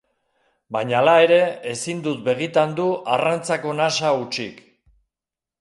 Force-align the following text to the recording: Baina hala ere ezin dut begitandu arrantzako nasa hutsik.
Baina 0.77 0.95
hala 0.99 1.13
ere 1.25 1.37
ezin 1.73 2.01
dut 2.09 2.25
begitandu 2.29 2.89
arrantzako 3.19 3.77
nasa 3.83 4.17
hutsik. 4.23 4.65